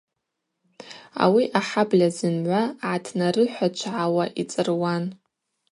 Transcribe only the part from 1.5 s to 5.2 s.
ахӏабльа зымгӏва гӏатнарыхӏвачвгӏауа йцӏыруан.